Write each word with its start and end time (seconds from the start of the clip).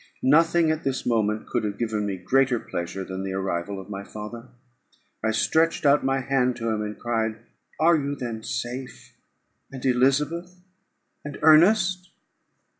Nothing, 0.23 0.71
at 0.71 0.83
this 0.83 1.05
moment, 1.05 1.45
could 1.45 1.63
have 1.63 1.77
given 1.77 2.07
me 2.07 2.17
greater 2.17 2.59
pleasure 2.59 3.03
than 3.03 3.21
the 3.23 3.33
arrival 3.33 3.79
of 3.79 3.87
my 3.91 4.03
father. 4.03 4.47
I 5.23 5.29
stretched 5.29 5.85
out 5.85 6.03
my 6.03 6.21
hand 6.21 6.55
to 6.55 6.69
him, 6.69 6.81
and 6.81 6.97
cried 6.97 7.37
"Are 7.79 7.95
you 7.95 8.15
then 8.15 8.41
safe 8.41 9.15
and 9.71 9.85
Elizabeth 9.85 10.59
and 11.23 11.37
Ernest?" 11.43 12.09